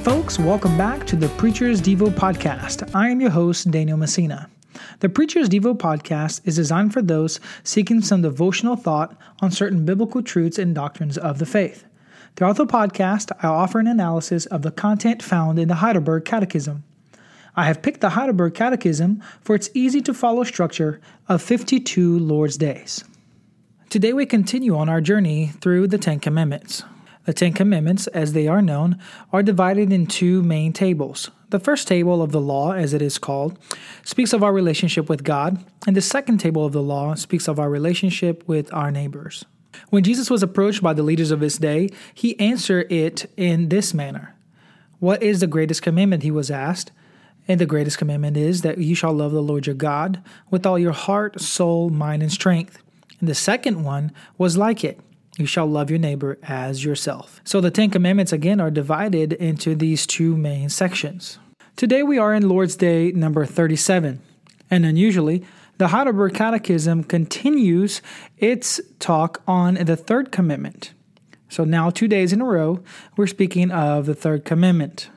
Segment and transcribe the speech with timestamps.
[0.00, 0.38] folks.
[0.38, 2.90] Welcome back to the Preacher's Devo podcast.
[2.94, 4.48] I am your host, Daniel Messina.
[5.00, 10.22] The Preacher's Devo podcast is designed for those seeking some devotional thought on certain biblical
[10.22, 11.84] truths and doctrines of the faith.
[12.34, 16.82] Throughout the podcast, I offer an analysis of the content found in the Heidelberg Catechism.
[17.54, 20.98] I have picked the Heidelberg Catechism for its easy to follow structure
[21.28, 23.04] of 52 Lord's Days.
[23.90, 26.84] Today we continue on our journey through the Ten Commandments.
[27.26, 28.98] The Ten Commandments, as they are known,
[29.32, 31.30] are divided in two main tables.
[31.50, 33.58] The first table of the law, as it is called,
[34.04, 37.58] speaks of our relationship with God, and the second table of the law speaks of
[37.58, 39.44] our relationship with our neighbors.
[39.90, 43.92] When Jesus was approached by the leaders of his day, he answered it in this
[43.92, 44.34] manner
[44.98, 46.22] What is the greatest commandment?
[46.22, 46.92] He was asked.
[47.48, 50.78] And the greatest commandment is that you shall love the Lord your God with all
[50.78, 52.80] your heart, soul, mind, and strength.
[53.18, 55.00] And the second one was like it
[55.40, 57.40] you shall love your neighbor as yourself.
[57.44, 61.38] So the Ten Commandments again are divided into these two main sections.
[61.74, 64.20] Today we are in Lord's Day number 37,
[64.70, 65.42] and unusually,
[65.78, 68.02] the Heidelberg Catechism continues
[68.36, 70.92] its talk on the third commandment.
[71.48, 72.80] So now, two days in a row,
[73.16, 75.08] we're speaking of the third commandment.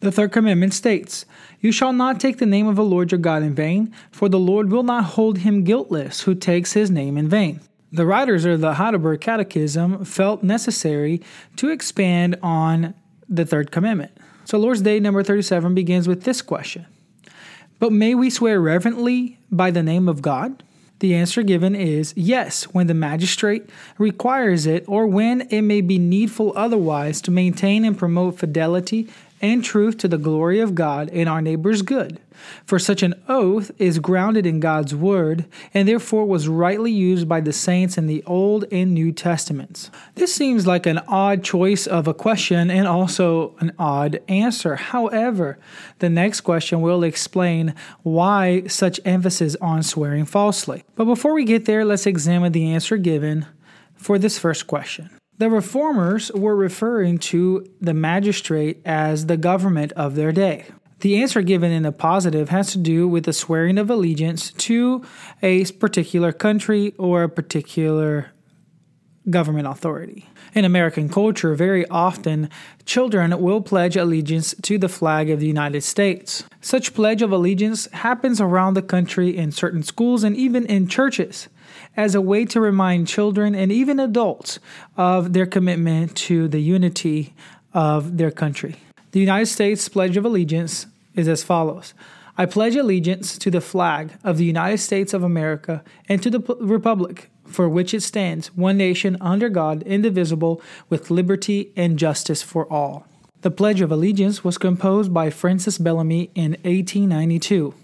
[0.00, 1.24] The third commandment states,
[1.60, 4.38] You shall not take the name of the Lord your God in vain, for the
[4.38, 7.60] Lord will not hold him guiltless who takes his name in vain.
[7.90, 11.22] The writers of the Heidelberg Catechism felt necessary
[11.56, 12.94] to expand on
[13.28, 14.12] the third commandment.
[14.44, 16.86] So, Lord's Day number 37 begins with this question
[17.78, 20.62] But may we swear reverently by the name of God?
[21.00, 25.96] The answer given is yes, when the magistrate requires it, or when it may be
[25.96, 29.08] needful otherwise to maintain and promote fidelity
[29.40, 32.20] and truth to the glory of God and our neighbor's good.
[32.64, 37.40] For such an oath is grounded in God's word, and therefore was rightly used by
[37.40, 39.90] the saints in the Old and New Testaments.
[40.14, 44.76] This seems like an odd choice of a question and also an odd answer.
[44.76, 45.58] However,
[45.98, 50.84] the next question will explain why such emphasis on swearing falsely.
[50.94, 53.46] But before we get there, let's examine the answer given
[53.94, 55.10] for this first question.
[55.38, 60.66] The reformers were referring to the magistrate as the government of their day.
[61.00, 65.04] The answer given in the positive has to do with the swearing of allegiance to
[65.40, 68.32] a particular country or a particular
[69.30, 70.28] government authority.
[70.54, 72.50] In American culture, very often
[72.84, 76.42] children will pledge allegiance to the flag of the United States.
[76.60, 81.48] Such pledge of allegiance happens around the country in certain schools and even in churches
[81.98, 84.60] as a way to remind children and even adults
[84.96, 87.34] of their commitment to the unity
[87.74, 88.76] of their country.
[89.10, 91.92] The United States Pledge of Allegiance is as follows
[92.40, 96.38] I pledge allegiance to the flag of the United States of America and to the
[96.60, 102.72] Republic for which it stands, one nation under God, indivisible, with liberty and justice for
[102.72, 103.08] all.
[103.40, 107.74] The Pledge of Allegiance was composed by Francis Bellamy in 1892.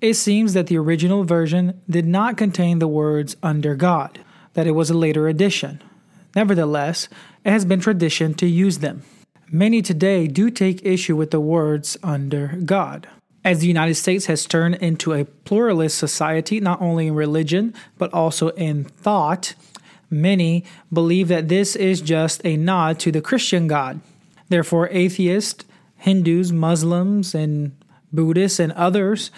[0.00, 4.20] It seems that the original version did not contain the words under God,
[4.54, 5.82] that it was a later addition.
[6.34, 7.08] Nevertheless,
[7.44, 9.02] it has been tradition to use them.
[9.50, 13.08] Many today do take issue with the words under God.
[13.44, 18.12] As the United States has turned into a pluralist society, not only in religion, but
[18.14, 19.54] also in thought,
[20.08, 24.00] many believe that this is just a nod to the Christian God.
[24.48, 25.64] Therefore, atheists,
[25.96, 27.76] Hindus, Muslims, and
[28.12, 29.30] Buddhists, and others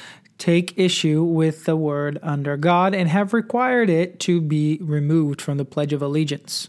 [0.43, 5.57] take issue with the word under God and have required it to be removed from
[5.57, 6.69] the Pledge of Allegiance.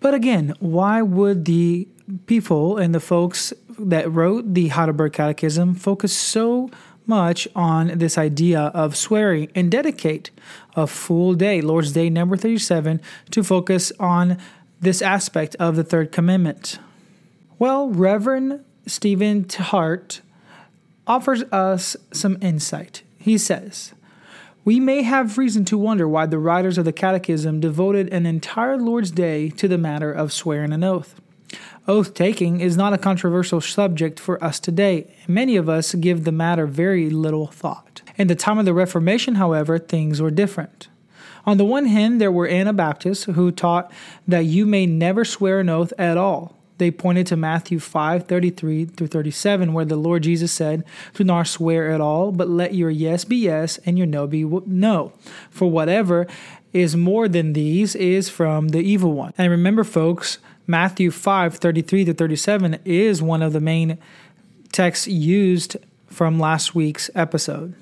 [0.00, 1.86] But again, why would the
[2.26, 6.68] people and the folks that wrote the Heidelberg Catechism focus so
[7.06, 10.32] much on this idea of swearing and dedicate
[10.74, 14.36] a full day, Lord's Day number 37, to focus on
[14.80, 16.80] this aspect of the third commandment?
[17.56, 20.22] Well, Reverend Stephen Hart
[21.10, 23.02] offers us some insight.
[23.18, 23.92] He says,
[24.64, 28.76] we may have reason to wonder why the writers of the Catechism devoted an entire
[28.76, 31.20] Lord's Day to the matter of swearing an oath.
[31.88, 35.12] Oath taking is not a controversial subject for us today.
[35.26, 38.02] Many of us give the matter very little thought.
[38.16, 40.86] In the time of the Reformation, however, things were different.
[41.44, 43.90] On the one hand, there were Anabaptists who taught
[44.28, 48.86] that you may never swear an oath at all they pointed to Matthew 5 33
[48.86, 50.82] through 37, where the Lord Jesus said,
[51.14, 54.42] Do not swear at all, but let your yes be yes and your no be
[54.42, 55.12] no.
[55.50, 56.26] For whatever
[56.72, 59.32] is more than these is from the evil one.
[59.38, 63.98] And remember, folks, Matthew 5 33 to 37 is one of the main
[64.72, 67.74] texts used from last week's episode.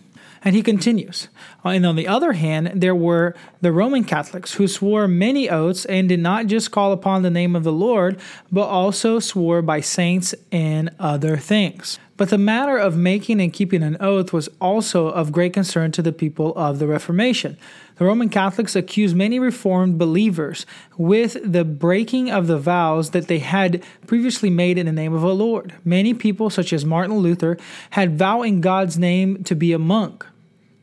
[0.44, 1.28] And he continues.
[1.64, 5.84] Uh, and on the other hand, there were the Roman Catholics who swore many oaths
[5.84, 8.20] and did not just call upon the name of the Lord,
[8.52, 11.98] but also swore by saints and other things.
[12.18, 16.02] But the matter of making and keeping an oath was also of great concern to
[16.02, 17.56] the people of the Reformation.
[17.98, 20.66] The Roman Catholics accused many Reformed believers
[20.96, 25.22] with the breaking of the vows that they had previously made in the name of
[25.22, 25.74] the Lord.
[25.84, 27.58] Many people, such as Martin Luther,
[27.90, 30.24] had vowed in God's name to be a monk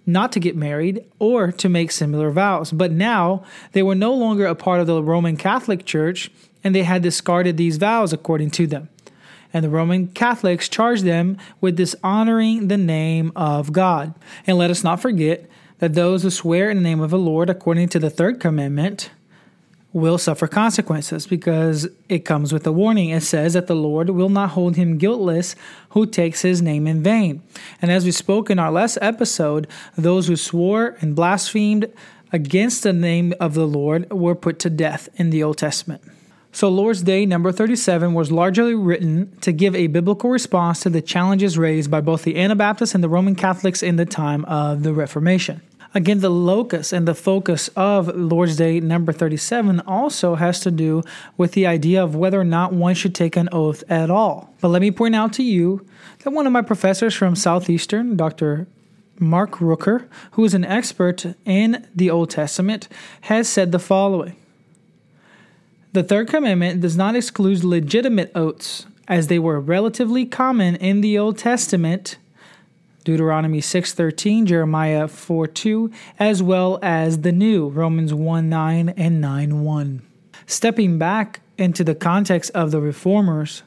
[0.08, 2.72] not to get married or to make similar vows.
[2.72, 6.30] But now they were no longer a part of the Roman Catholic Church
[6.64, 8.90] and they had discarded these vows according to them
[9.56, 14.14] and the Roman Catholics charged them with dishonoring the name of God.
[14.46, 15.50] And let us not forget
[15.80, 19.10] that those who swear in the name of the Lord, according to the third commandment,
[19.96, 23.12] will suffer consequences because it comes with a warning.
[23.12, 25.56] It says that the Lord will not hold him guiltless
[25.92, 27.42] who takes his name in vain.
[27.82, 29.68] And as we spoke in our last episode,
[29.98, 31.90] those who swore and blasphemed
[32.34, 36.02] against the name of the Lord were put to death in the Old Testament.
[36.52, 41.02] So, Lord's Day number 37 was largely written to give a biblical response to the
[41.02, 44.94] challenges raised by both the Anabaptists and the Roman Catholics in the time of the
[44.94, 45.62] Reformation.
[45.96, 51.04] Again, the locus and the focus of Lord's Day number 37 also has to do
[51.38, 54.54] with the idea of whether or not one should take an oath at all.
[54.60, 55.88] But let me point out to you
[56.20, 58.68] that one of my professors from Southeastern, Dr.
[59.20, 62.90] Mark Rooker, who is an expert in the Old Testament,
[63.22, 64.36] has said the following.
[65.94, 71.18] The third commandment does not exclude legitimate oaths, as they were relatively common in the
[71.18, 72.18] Old Testament,
[73.06, 80.02] Deuteronomy 6:13, Jeremiah 4:2, as well as the New, Romans 1:9 and 9:1.
[80.48, 83.62] Stepping back into the context of the reformers,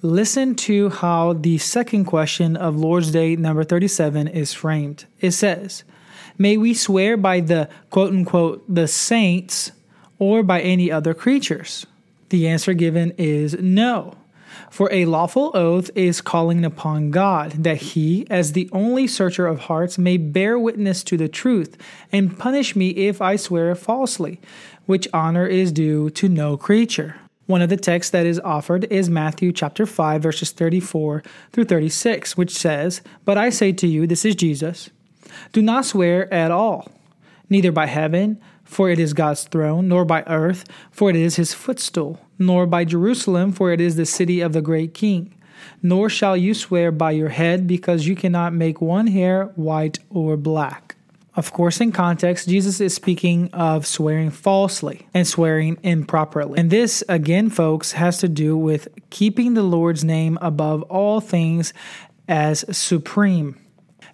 [0.00, 5.06] listen to how the second question of Lord's Day number 37 is framed.
[5.20, 5.82] It says,
[6.38, 9.72] "May we swear by the quote unquote the saints
[10.20, 11.84] or by any other creatures?
[12.28, 14.14] The answer given is no.
[14.70, 19.60] For a lawful oath is calling upon God, that he, as the only searcher of
[19.60, 21.76] hearts, may bear witness to the truth,
[22.12, 24.40] and punish me if I swear falsely,
[24.86, 27.16] which honor is due to no creature.
[27.46, 31.22] One of the texts that is offered is Matthew chapter 5, verses 34
[31.52, 34.90] through 36, which says, But I say to you, this is Jesus,
[35.52, 36.92] do not swear at all,
[37.48, 41.54] neither by heaven, for it is God's throne, nor by earth, for it is his
[41.54, 45.34] footstool, nor by Jerusalem, for it is the city of the great king.
[45.82, 50.36] Nor shall you swear by your head, because you cannot make one hair white or
[50.36, 50.96] black.
[51.34, 56.58] Of course, in context, Jesus is speaking of swearing falsely and swearing improperly.
[56.58, 61.72] And this, again, folks, has to do with keeping the Lord's name above all things
[62.28, 63.56] as supreme.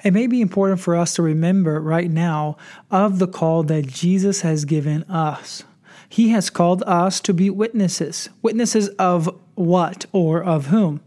[0.04, 2.58] It may be important for us to remember right now
[2.90, 5.64] of the call that Jesus has given us.
[6.10, 8.28] He has called us to be witnesses.
[8.42, 11.00] Witnesses of what or of whom?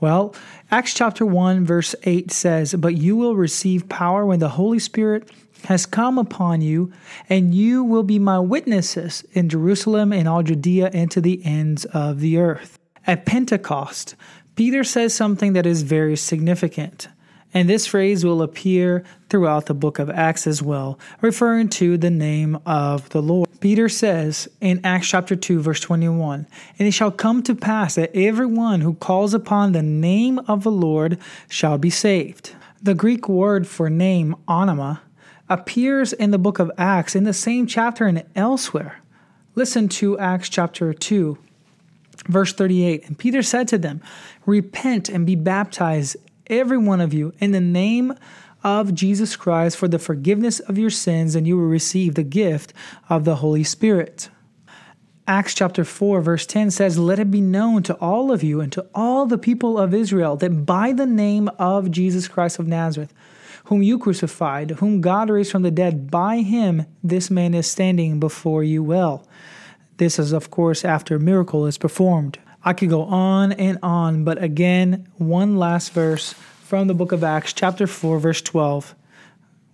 [0.00, 0.34] Well,
[0.72, 5.30] Acts chapter 1, verse 8 says, But you will receive power when the Holy Spirit
[5.64, 6.92] has come upon you,
[7.28, 11.84] and you will be my witnesses in Jerusalem and all Judea and to the ends
[11.86, 12.78] of the earth.
[13.06, 14.16] At Pentecost,
[14.56, 17.06] Peter says something that is very significant.
[17.54, 22.10] And this phrase will appear throughout the book of Acts as well, referring to the
[22.10, 23.48] name of the Lord.
[23.60, 26.46] Peter says in Acts chapter 2, verse 21
[26.78, 30.70] And it shall come to pass that everyone who calls upon the name of the
[30.70, 32.54] Lord shall be saved.
[32.82, 35.00] The Greek word for name, onoma,
[35.48, 39.02] appears in the book of Acts in the same chapter and elsewhere.
[39.54, 41.36] Listen to Acts chapter 2,
[42.26, 43.06] verse 38.
[43.06, 44.00] And Peter said to them,
[44.46, 46.16] Repent and be baptized
[46.52, 48.14] every one of you, in the name
[48.62, 52.72] of Jesus Christ for the forgiveness of your sins, and you will receive the gift
[53.08, 54.28] of the Holy Spirit.
[55.26, 58.72] Acts chapter 4, verse 10 says, Let it be known to all of you and
[58.72, 63.14] to all the people of Israel that by the name of Jesus Christ of Nazareth,
[63.66, 68.18] whom you crucified, whom God raised from the dead, by him this man is standing
[68.18, 69.26] before you well.
[69.98, 72.38] This is, of course, after a miracle is performed.
[72.64, 77.24] I could go on and on, but again, one last verse from the book of
[77.24, 78.94] Acts, chapter 4, verse 12,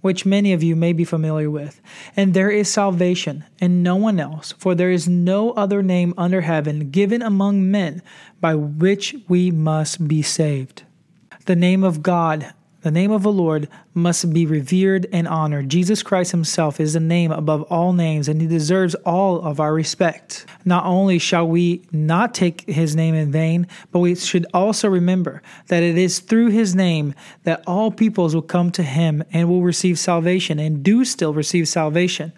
[0.01, 1.83] which many of you may be familiar with.
[2.17, 6.41] And there is salvation in no one else, for there is no other name under
[6.41, 8.03] heaven given among men
[8.41, 10.85] by which we must be saved.
[11.45, 15.69] The name of God The name of the Lord must be revered and honored.
[15.69, 19.75] Jesus Christ Himself is the name above all names, and He deserves all of our
[19.75, 20.47] respect.
[20.65, 25.43] Not only shall we not take His name in vain, but we should also remember
[25.67, 29.63] that it is through His name that all peoples will come to Him and will
[29.63, 32.33] receive salvation, and do still receive salvation,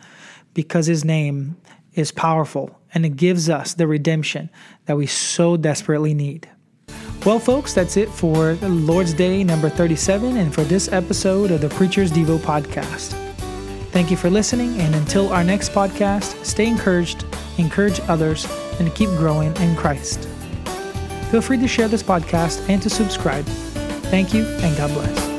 [0.54, 1.56] because His name
[1.94, 4.50] is powerful and it gives us the redemption
[4.86, 6.48] that we so desperately need.
[7.26, 11.68] Well, folks, that's it for Lord's Day number 37 and for this episode of the
[11.68, 13.12] Preacher's Devo podcast.
[13.90, 17.26] Thank you for listening, and until our next podcast, stay encouraged,
[17.58, 18.46] encourage others,
[18.78, 20.28] and keep growing in Christ.
[21.30, 23.44] Feel free to share this podcast and to subscribe.
[23.44, 25.29] Thank you, and God bless.